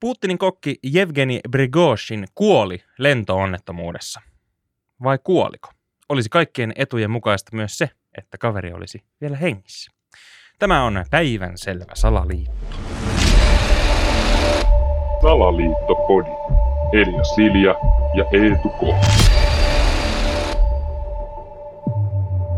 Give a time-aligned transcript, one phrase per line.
[0.00, 4.20] Putinin kokki Jevgeni Brigoshin kuoli lentoonnettomuudessa.
[5.02, 5.68] Vai kuoliko?
[6.08, 9.92] Olisi kaikkien etujen mukaista myös se, että kaveri olisi vielä hengissä.
[10.58, 12.76] Tämä on päivän selvä salaliitto.
[15.22, 16.30] Salaliittopodi.
[16.92, 17.74] Elia Silja
[18.16, 18.82] ja Eetu K.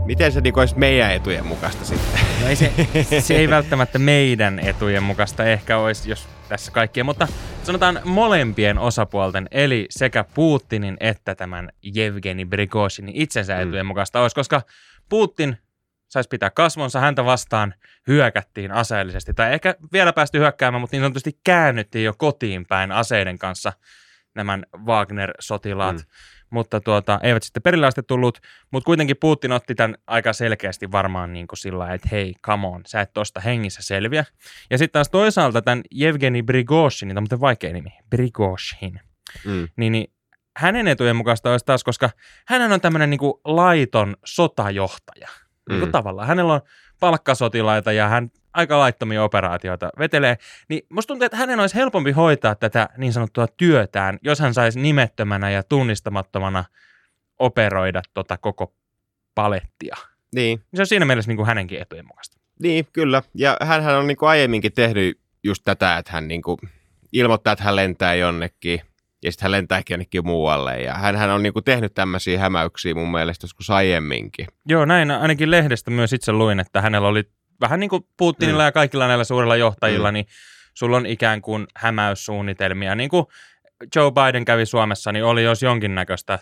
[0.04, 2.20] Miten se niin olisi meidän etujen mukaista sitten?
[2.40, 2.72] No ei se,
[3.20, 7.28] se ei välttämättä meidän etujen mukaista ehkä olisi, jos tässä kaikkien, mutta
[7.62, 13.62] sanotaan molempien osapuolten, eli sekä Putinin että tämän Jevgeni Brigoshinin itsensä Mm.
[13.62, 14.62] etujen mukaista olisi, koska
[15.08, 15.58] Putin
[16.08, 17.74] saisi pitää kasvonsa, häntä vastaan
[18.06, 23.38] hyökättiin aseellisesti, tai ehkä vielä päästy hyökkäämään, mutta niin sanotusti käännyttiin jo kotiin päin aseiden
[23.38, 23.72] kanssa
[24.34, 26.02] nämä Wagner-sotilaat, Mm.
[26.50, 28.38] Mutta tuota, eivät sitten perille asti tullut,
[28.70, 32.82] mutta kuitenkin Putin otti tämän aika selkeästi varmaan niin kuin sillä että hei, come on,
[32.86, 34.24] sä et tosta hengissä selviä.
[34.70, 39.00] Ja sitten taas toisaalta tämän Evgeni Brigoshin, tämä on muuten vaikea nimi, Brigoshin,
[39.44, 39.68] Mm.
[39.76, 40.12] niin, niin
[40.56, 42.10] hänen etujen mukaista olisi taas, koska
[42.46, 45.28] hän on tämmöinen niin laiton sotajohtaja.
[45.68, 45.92] Niin kuin Mm.
[45.92, 46.28] tavallaan.
[46.28, 46.60] Hänellä on
[47.00, 50.36] palkkasotilaita ja hän aika laittomia operaatioita vetelee.
[50.68, 54.80] Niin musta tuntuu, että hänen olisi helpompi hoitaa tätä niin sanottua työtään, jos hän saisi
[54.80, 56.64] nimettömänä ja tunnistamattomana
[57.38, 58.74] operoida tota koko
[59.34, 59.96] palettia.
[60.34, 62.36] Niin, Se on siinä mielessä niin kuin hänenkin etujen mukaista.
[62.62, 63.22] niin, kyllä.
[63.34, 66.58] Ja hänhän on niin kuin aiemminkin tehnyt just tätä, että hän niin kuin
[67.12, 68.80] ilmoittaa, että hän lentää jonnekin
[69.22, 70.82] ja sitten hän lentääkin jonnekin muualle.
[70.82, 74.46] Ja hän on niin kuin tehnyt tämmöisiä hämäyksiä mun mielestä joskus aiemminkin.
[74.66, 77.24] Joo, näin ainakin lehdestä myös itse luin, että hänellä oli
[77.60, 78.66] vähän niin kuin Putinilla Mm.
[78.66, 80.14] ja kaikilla näillä suurilla johtajilla, Mm.
[80.14, 80.26] niin
[80.74, 82.94] sulla on ikään kuin hämäyssuunnitelmia.
[82.94, 83.26] Niin kuin
[83.96, 86.38] Joe Biden kävi Suomessa, niin oli jos jonkinnäköistä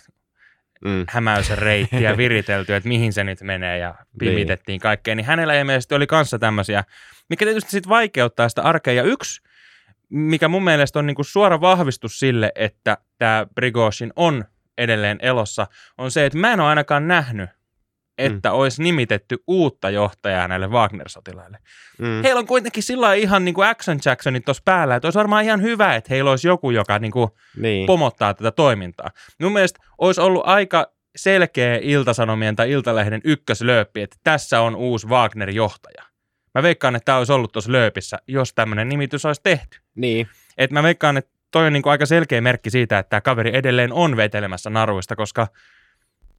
[0.84, 1.04] Mm.
[1.08, 6.38] hämäysreittiä viritelty, että mihin se nyt menee ja pimitettiin kaikkea, niin hänellä ilmeisesti oli kanssa
[6.38, 6.84] tämmöisiä,
[7.30, 8.92] mikä tietysti sitten vaikeuttaa sitä arkea.
[8.94, 9.40] Ja yksi,
[10.08, 14.44] mikä mun mielestä on niinku suora vahvistus sille, että tämä Brigoshin on
[14.78, 15.66] edelleen elossa,
[15.98, 17.50] on se, että mä en ole ainakaan nähnyt,
[18.18, 18.54] että mm.
[18.54, 21.58] olisi nimitetty uutta johtajaa näille Wagner-sotilaille.
[21.98, 22.22] Mm.
[22.22, 25.62] Heillä on kuitenkin sillä ihan niin kuin Action Jacksonit tuossa päällä, että olisi varmaan ihan
[25.62, 27.86] hyvä, että heillä olisi joku, joka niin kuin Niin.
[27.86, 29.10] pomottaa tätä toimintaa.
[29.42, 36.02] Mun mielestä olisi ollut aika selkeä Iltasanomien tai Iltalehden ykköslööppi, että tässä on uusi Wagner-johtaja.
[36.54, 39.78] Mä veikkaan, että tämä olisi ollut tuossa lööpissä, jos tämmöinen nimitys olisi tehty.
[39.94, 40.28] niin.
[40.58, 43.92] Et mä veikkaan, että toi on niinku aika selkeä merkki siitä, että tämä kaveri edelleen
[43.92, 45.46] on vetelemässä naruista, koska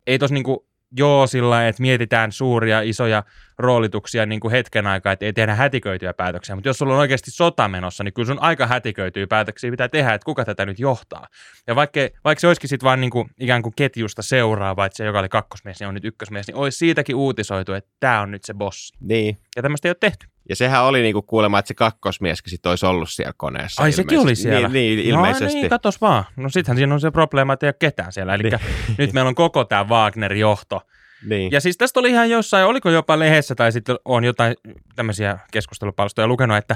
[0.08, 3.24] ei tos niinku joo sillä että mietitään suuria, isoja
[3.58, 7.32] roolituksia niin kuin hetken aikaa, että ei tehdä hätiköityjä päätöksiä, mutta jos sulla on oikeasti
[7.32, 11.28] sota menossa, niin kyllä sun aika hätiköityjä päätöksiä pitää tehdä, että kuka tätä nyt johtaa.
[11.68, 15.06] Ja vaikka, vaikka se olisikin sitten vaan niin kuin, ikään kuin ketjusta seuraava, että se
[15.06, 18.44] joka oli kakkosmies, niin on nyt ykkösmies, niin olisi siitäkin uutisoitu, että tämä on nyt
[18.46, 18.98] se bossi.
[19.00, 19.38] Niin.
[19.56, 20.28] Ja tämmöistä ei ole tehty.
[20.50, 23.84] Ja sehän oli niinku kuulemma, että se kakkosmieskin sit olisi ollut siellä koneessa.
[23.84, 24.68] Ai sekin oli siellä?
[24.68, 25.46] Niin, niin ilmeisesti.
[25.56, 26.24] No niin, katos vaan.
[26.36, 28.36] No sittenhän siinä on se probleema, että ei ole ketään siellä.
[28.36, 28.44] Eli
[28.98, 30.82] nyt meillä on koko tämä Wagner-johto.
[31.26, 31.52] niin.
[31.52, 34.56] Ja siis tästä oli ihan jossain, oliko jopa lehdessä tai sitten on jotain
[34.96, 36.76] tämmöisiä keskustelupalstoja lukenut, että,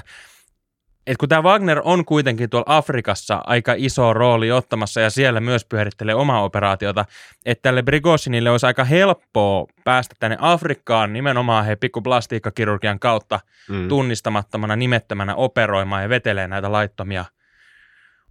[1.07, 5.65] että kun tämä Wagner on kuitenkin tuolla Afrikassa aika iso rooli ottamassa ja siellä myös
[5.65, 7.05] pyörittelee omaa operaatiota,
[7.45, 13.87] että tälle Brigoshinille olisi aika helppoa päästä tänne Afrikkaan nimenomaan he pikkuplastiikkakirurgian kautta mm.
[13.87, 17.25] tunnistamattomana, nimettömänä operoimaan ja vetelee näitä laittomia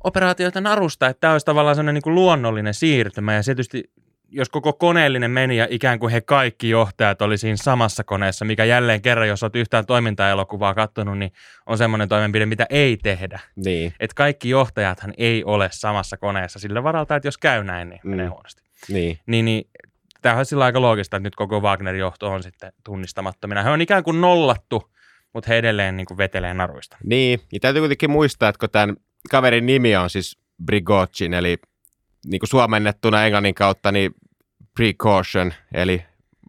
[0.05, 3.91] operaatioita narusta, että tämä olisi tavallaan sellainen niin kuin luonnollinen siirtymä ja se tietysti
[4.31, 8.65] jos koko koneellinen meni ja ikään kuin he kaikki johtajat oli siinä samassa koneessa, mikä
[8.65, 11.33] jälleen kerran, jos olet yhtään toimintaelokuvaa katsonut, niin
[11.67, 13.41] on semmoinen toimenpide, mitä ei tehdä.
[13.57, 18.01] Niin, Että kaikki johtajathan ei ole samassa koneessa sillä varalta, että jos käy näin, niin
[18.05, 18.31] menee Mm.
[18.33, 18.63] huonosti.
[18.89, 19.19] niin.
[19.27, 19.65] Niin, niin
[20.23, 23.63] tämähän on sillä aika loogista, että nyt koko Wagner-johto on sitten tunnistamattomina.
[23.63, 24.91] He on ikään kuin nollattu,
[25.35, 26.97] mutta he edelleen niin kuin vetelee naruista.
[27.05, 28.97] Niin, ja täytyy kuitenkin muistaa, että kun tämän
[29.31, 31.59] kaverin nimi on siis Brigochin, eli
[32.27, 34.15] niin kuin suomennettuna englannin kautta, niin
[34.77, 36.05] precaution, eli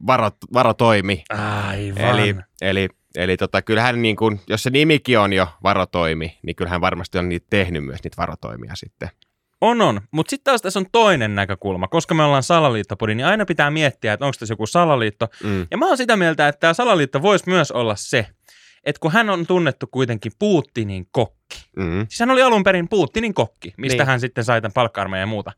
[0.08, 1.24] varo, varotoimi.
[1.30, 2.20] Aivan.
[2.20, 6.82] Eli, eli, eli tota, kyllähän niin kuin, jos se nimikin on jo varotoimi, niin kyllähän
[6.82, 9.10] varmasti on niitä tehnyt myös niitä varotoimia sitten.
[9.62, 10.02] On, on.
[10.12, 11.88] Mutta sitten taas tässä on toinen näkökulma.
[11.88, 15.28] Koska me ollaan salaliittopodi, niin aina pitää miettiä, että onko tässä joku salaliitto.
[15.44, 15.68] Mm.
[15.72, 18.28] Ja mä oon sitä mieltä, että tämä salaliitto voisi myös olla se,
[18.84, 21.42] että kun hän on tunnettu kuitenkin Putinin kokki,
[21.78, 22.08] Mm.
[22.10, 24.08] siis hän oli alun perin Putinin kokki, mistä Niin.
[24.08, 25.52] hän sitten sai tämän palkka ja muuta,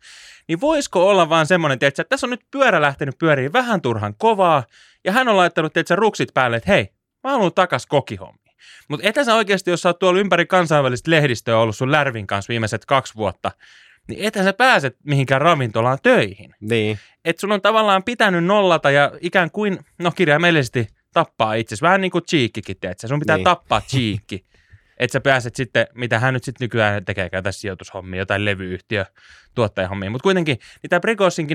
[0.47, 4.15] niin voisiko olla vaan semmoinen, tiedätkö, että tässä on nyt pyörä lähtenyt pyöriin vähän turhan
[4.17, 4.63] kovaa,
[5.05, 6.89] ja hän on laittanut tiedätkö, ruksit päälle, että hei,
[7.23, 8.55] mä haluan takas kokihommiin.
[8.89, 12.49] Mutta etä sä oikeasti, jos sä oot tuolla ympäri kansainvälistä lehdistöä ollut sun Lärvin kanssa
[12.49, 13.51] viimeiset kaksi vuotta,
[14.07, 16.55] niin etä sä pääset mihinkään ravintolaan töihin.
[16.61, 21.81] Niin, Että sun on tavallaan pitänyt nollata ja ikään kuin, no kirjaimellisesti tappaa itsesi.
[21.81, 23.43] Vähän niin kuin Cheekkikin, teet Sun pitää Niin.
[23.43, 24.45] tappaa Cheekki.
[24.99, 29.05] että sä pääset sitten, mitä hän nyt sitten nykyään tekee, tässä sijoitushommia, jotain levyyhtiö,
[29.55, 30.09] tuottajahommia.
[30.09, 30.99] Mutta kuitenkin, niin tämä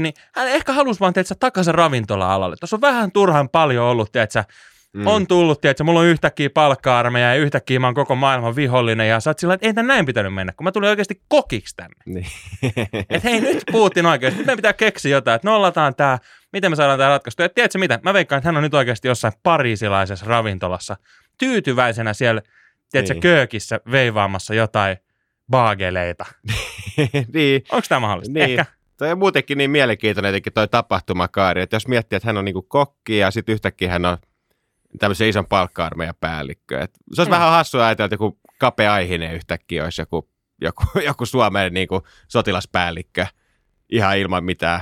[0.03, 2.57] niin hän ehkä halusi vaan, että takaisin ravintola-alalle.
[2.61, 4.45] Tuossa on vähän turhan paljon ollut, että
[4.93, 5.07] Mm.
[5.07, 9.21] On tullut, että mulla on yhtäkkiä palkka-armeija ja yhtäkkiä mä oon koko maailman vihollinen ja
[9.21, 11.97] sä oot sillä että ei tämän näin pitänyt mennä, kun mä tulin oikeasti kokiksi tänne.
[12.07, 12.27] Niin.
[13.11, 16.19] että hei nyt Putin oikeasti, meidän pitää keksiä jotain, että nollataan tämä,
[16.53, 17.43] miten me saadaan tämä ratkaistu.
[17.43, 20.97] Ja tiedätkö mitä, mä veikkaan, että hän on nyt oikeasti jossain pariisilaisessa ravintolassa
[21.39, 22.43] tyytyväisenä siellä,
[22.91, 23.23] tiedätkö, niin.
[23.23, 24.97] köökissä veivaamassa jotain
[25.51, 26.25] baageleita.
[27.35, 27.63] niin.
[27.73, 28.33] Onko tämä mahdollista?
[28.33, 28.51] Niin.
[28.51, 28.65] Ehkä.
[28.97, 32.63] Toi on muutenkin niin mielenkiintoinen jotenkin toi tapahtumakaari, että jos miettii, että hän on niinku
[32.63, 34.19] kokki ja sitten yhtäkkiä hän on
[34.99, 36.81] tämmöisen ison palkka-armeijan päällikkö.
[36.81, 37.35] Et se olisi mm.
[37.35, 40.31] vähän hassua ajatella, että joku kapea aihinen yhtäkkiä olisi joku,
[40.61, 43.27] joku, joku Suomen niin kuin sotilaspäällikkö
[43.89, 44.81] ihan ilman mitään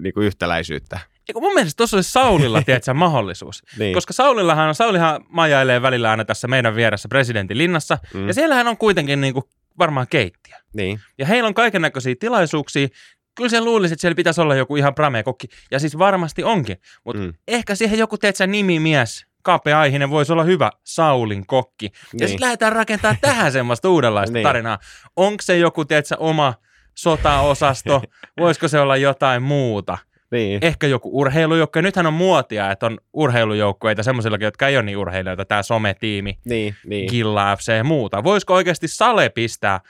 [0.00, 1.00] niin kuin yhtäläisyyttä.
[1.28, 3.62] Eiku mun mielestä tuossa olisi Saulilla, tiedätkö, mahdollisuus.
[3.78, 3.94] niin.
[3.94, 8.28] Koska Saulillahan, Saulihan majailee välillä aina tässä meidän vieressä presidentin linnassa, mm.
[8.28, 9.44] ja siellähän on kuitenkin niin kuin
[9.78, 10.56] varmaan keittiö.
[10.72, 11.00] Niin.
[11.18, 12.88] Ja heillä on kaiken näköisiä tilaisuuksia,
[13.36, 14.94] kyllä sen luulisi, että siellä pitäisi olla joku ihan
[15.24, 15.48] kokki.
[15.70, 16.76] Ja siis varmasti onkin.
[17.04, 17.34] Mutta mm.
[17.48, 21.88] ehkä siihen joku, teet nimimies, kapea aihinen voisi olla hyvä Saulin kokki.
[21.88, 22.20] Niin.
[22.20, 24.42] Ja sitten lähdetään rakentamaan tähän semmoista uudenlaista niin.
[24.42, 24.78] tarinaa.
[25.16, 26.54] Onko se joku, tiedätkö, oma
[26.94, 28.02] sotaosasto?
[28.40, 29.98] Voisiko se olla jotain muuta?
[30.30, 30.58] Niin.
[30.62, 31.80] Ehkä joku urheilujoukko.
[31.80, 35.44] Nythän on muotia, että on urheilujoukkueita semmoisilla, jotka ei ole niin urheilijoita.
[35.44, 37.10] Tämä sometiimi, niin, niin.
[37.10, 38.24] Gilla FC ja muuta.
[38.24, 39.80] Voisiko oikeasti Sale pistää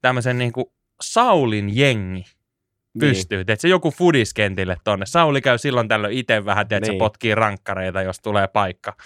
[0.00, 0.66] tämmöisen niin kuin
[1.02, 2.24] Saulin jengi
[2.98, 3.44] pystyy.
[3.44, 3.56] Niin.
[3.58, 5.06] se joku fudiskentille tonne.
[5.06, 6.98] Sauli käy silloin tällöin itse vähän, että niin.
[6.98, 8.96] potkii rankkareita, jos tulee paikka.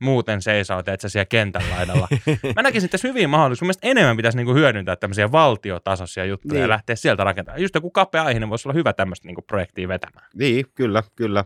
[0.00, 2.08] Muuten seisoo, että siellä kentän laidalla.
[2.56, 3.62] Mä näkisin tässä hyvin mahdollisuus.
[3.62, 6.62] Mielestäni enemmän pitäisi niinku hyödyntää tämmöisiä valtiotasoisia juttuja niin.
[6.62, 7.62] ja lähteä sieltä rakentamaan.
[7.62, 10.26] Just joku kapea aiheinen voisi olla hyvä tämmöistä niinku projektia vetämään.
[10.34, 11.44] Niin, kyllä, kyllä.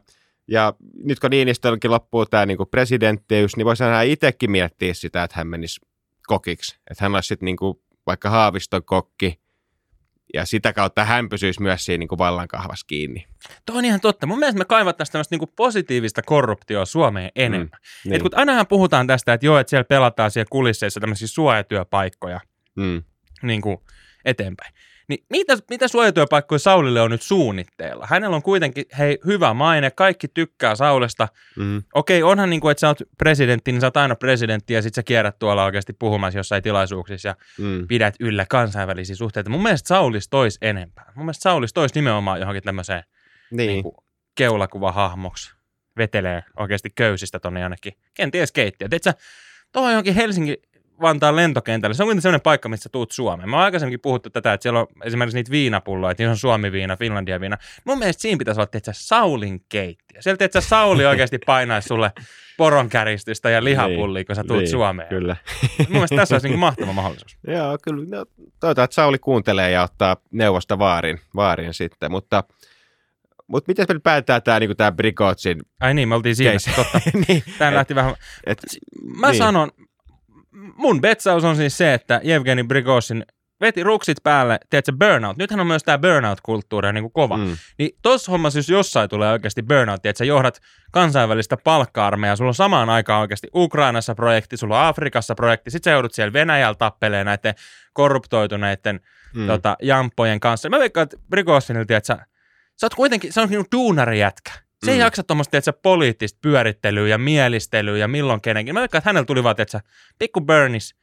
[0.48, 0.74] Ja
[1.04, 5.46] nyt kun Niinistölläkin loppuu tämä niinku presidenttiys, niin voisi hän itsekin miettiä sitä, että hän
[5.46, 5.80] menisi
[6.26, 6.76] kokiksi.
[6.90, 9.40] Että hän olisi sitten niinku vaikka Haaviston kokki,
[10.34, 13.26] ja sitä kautta hän pysyisi myös siinä niin kuin vallankahvassa kiinni.
[13.66, 14.26] Tuo on ihan totta.
[14.26, 17.68] Mun mielestä me kaivattaisiin tämmöistä niin kuin positiivista korruptioa Suomeen enemmän.
[17.68, 18.14] Mm, niin.
[18.16, 22.40] Et kun ainahan puhutaan tästä, että joo, että siellä pelataan siellä kulisseissa tämmöisiä suojatyöpaikkoja
[22.76, 23.02] mm.
[23.42, 23.78] niin kuin
[24.24, 24.74] eteenpäin.
[25.08, 28.06] Niin mitä, mitä suojatyöpaikkoja Saulille on nyt suunnitteilla?
[28.10, 31.28] Hänellä on kuitenkin hei, hyvä maine, kaikki tykkää Saulesta.
[31.56, 31.82] Mm.
[31.94, 34.94] Okei, onhan niin kuin, että sä oot presidentti, niin sä oot aina presidentti ja sit
[34.94, 37.88] sä kierrät tuolla oikeasti puhumassa jossain tilaisuuksissa ja mm.
[37.88, 39.50] pidät yllä kansainvälisiä suhteita.
[39.50, 41.12] Mun mielestä Saulis tois enempää.
[41.14, 43.02] Mun mielestä Saulis tois nimenomaan johonkin tämmöiseen
[43.50, 43.68] niin.
[43.68, 43.84] niin
[44.34, 45.52] keulakuvahahmoksi.
[45.96, 47.92] Vetelee oikeasti köysistä tonne jonnekin.
[48.14, 48.88] Kenties keittiö.
[48.88, 49.14] Teet sä
[49.72, 50.56] tuohon johonkin Helsingin
[51.00, 51.94] Vantaan lentokentälle.
[51.94, 53.48] Se on kuitenkin sellainen paikka, missä tuut Suomeen.
[53.48, 56.96] Mä oon aikaisemminkin puhuttu tätä, että siellä on esimerkiksi niitä viinapulloja, että niissä on Suomi-viina,
[56.96, 57.58] Finlandia-viina.
[57.84, 60.22] Mun mielestä siinä pitäisi olla, että Saulin keittiö.
[60.22, 62.12] Sieltä, että Sauli oikeasti painaisi sulle
[62.56, 65.08] poronkärjistystä ja lihapullia, kun sä tuut niin, Suomeen.
[65.08, 65.36] Kyllä.
[65.78, 67.38] Mun mielestä tässä olisi niin mahtava mahdollisuus.
[67.56, 68.16] Joo, kyllä.
[68.16, 68.24] No,
[68.60, 72.44] toivotaan, että Sauli kuuntelee ja ottaa neuvosta vaarin, vaarin sitten, mutta
[73.48, 76.70] mutta miten me päätetään tämä niinku Brigotsin Ai niin, me oltiin siinä, case.
[76.76, 77.00] totta.
[77.28, 78.14] niin, Tämä lähti vähän...
[78.46, 78.58] Et,
[79.16, 79.38] mä niin.
[79.38, 79.70] sanon,
[80.76, 83.24] mun betsaus on siis se, että Evgeni Brigosin
[83.60, 85.36] veti ruksit päälle, tiedätkö, burnout.
[85.36, 87.36] Nythän on myös tämä burnout-kulttuuri niin kuin kova.
[87.36, 87.56] Mm.
[87.78, 90.60] Niin tossa hommassa, jos jossain tulee oikeasti burnout, että sä johdat
[90.92, 95.90] kansainvälistä palkka-armeijaa, sulla on samaan aikaan oikeasti Ukrainassa projekti, sulla on Afrikassa projekti, sit sä
[95.90, 97.54] joudut siellä Venäjällä tappeleen näiden
[97.92, 99.00] korruptoituneiden
[99.34, 99.46] mm.
[99.46, 100.68] tota, jamppojen kanssa.
[100.68, 102.26] Mä veikkaan, että Brigosinilta, että sä,
[102.76, 104.52] sä oot kuitenkin, se on niin duunarijätkä.
[104.84, 105.00] Se ei mm.
[105.00, 108.74] jaksa tuommoista, että poliittista pyörittelyä ja mielistelyä ja milloin kenenkin.
[108.74, 109.80] Mä veikkaan, että hänellä tuli vaan, että
[110.18, 110.94] pikku Bernis.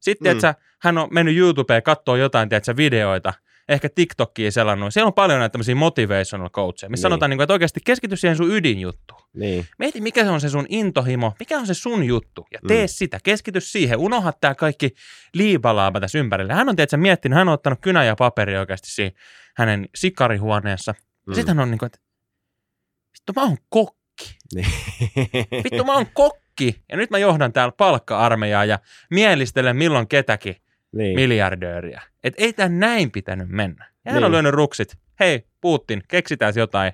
[0.00, 0.36] Sitten, mm.
[0.36, 3.32] että hän on mennyt YouTubeen katsoa jotain, että videoita,
[3.68, 4.94] ehkä TikTokia selannut.
[4.94, 7.10] Siellä on paljon näitä tämmöisiä motivational coacheja, missä niin.
[7.10, 9.22] sanotaan, niin kuin, että oikeasti keskity siihen sun ydinjuttuun.
[9.34, 9.66] Niin.
[9.78, 12.88] Mieti, mikä on se sun intohimo, mikä on se sun juttu, ja tee mm.
[12.88, 14.94] sitä, keskity siihen, unohda tämä kaikki
[15.34, 16.54] liibalaaba tässä ympärillä.
[16.54, 19.12] Hän on tietysti miettinyt, hän on ottanut kynä ja paperi oikeasti siihen
[19.56, 20.94] hänen sikarihuoneessa.
[21.26, 21.34] Mm.
[21.34, 21.98] Sitten hän on niin kuin, että
[23.12, 24.38] vittu mä oon kokki.
[24.54, 24.66] Niin.
[25.64, 26.82] vittu mä oon kokki.
[26.88, 28.78] Ja nyt mä johdan täällä palkka-armeijaa ja
[29.10, 30.56] mielistelen milloin ketäkin
[30.92, 31.14] niin.
[31.14, 32.02] miljardööriä.
[32.24, 33.90] Et ei tää näin pitänyt mennä.
[34.04, 34.24] Ja hän niin.
[34.24, 34.98] on lyönyt ruksit.
[35.20, 36.92] Hei, Putin, keksitään jotain.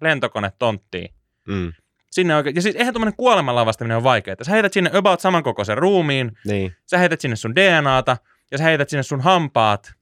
[0.00, 1.14] Lentokone tonttiin.
[1.48, 1.72] Mm.
[2.10, 2.56] Sinne oikein.
[2.56, 4.36] Ja siis eihän tuommoinen kuoleman lavastaminen ole vaikeaa.
[4.42, 6.32] Sä heität sinne about samankokoisen ruumiin.
[6.46, 6.76] Niin.
[6.86, 8.16] Sä heität sinne sun DNAta
[8.50, 9.94] ja sä heität sinne sun hampaat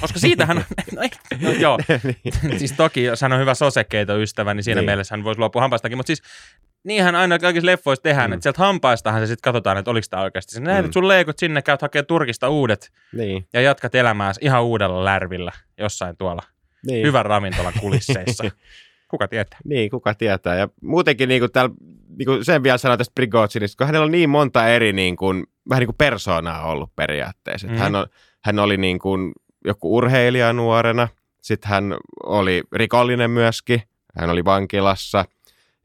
[0.00, 0.56] koska siitähän,
[0.96, 1.78] no, ei, no joo,
[2.42, 2.58] niin.
[2.58, 4.86] siis toki jos hän on hyvä sosekeito-ystävä, niin siinä niin.
[4.86, 6.22] mielessä hän voisi luopua hampaistakin, mutta siis
[6.84, 8.34] niinhän aina kaikissa leffoissa tehdään, mm.
[8.34, 10.54] että sieltä hampaistahan se sitten katsotaan, että oliko tämä oikeasti.
[10.54, 10.92] Sä näet, mm.
[10.92, 13.48] sun leikot sinne, käyt hakee Turkista uudet niin.
[13.52, 16.42] ja jatkat elämää ihan uudella lärvillä jossain tuolla
[16.86, 17.06] niin.
[17.06, 18.44] hyvän ravintolan kulisseissa.
[19.10, 19.58] kuka tietää.
[19.64, 20.56] Niin, kuka tietää.
[20.56, 21.74] Ja muutenkin niin kuin täällä,
[22.18, 25.44] niin kuin sen vielä sanoin tästä Prigozhinista, kun hänellä on niin monta eri niin kuin,
[25.68, 27.66] vähän niin kuin persoonaa ollut periaatteessa.
[27.66, 27.82] Mm-hmm.
[27.82, 28.06] Hän, on,
[28.44, 29.32] hän oli niin kuin
[29.64, 31.08] joku urheilija nuorena,
[31.42, 31.94] sitten hän
[32.26, 33.82] oli rikollinen myöskin,
[34.18, 35.24] hän oli vankilassa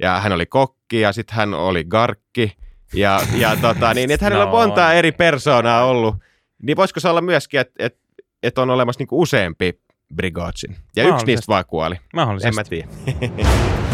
[0.01, 2.55] ja hän oli kokki ja sitten hän oli garkki.
[2.93, 6.15] Ja, ja tota, niin, että hänellä no, on monta eri persoonaa ollut.
[6.61, 7.99] Niin voisiko se olla myöskin, että, että,
[8.43, 9.79] että on olemassa niin kuin useampi
[10.15, 10.75] Brigotsin.
[10.95, 11.95] Ja yksi niistä vaan kuoli.
[12.13, 12.47] Mahdollisesti.
[12.47, 13.51] En mä tiedä.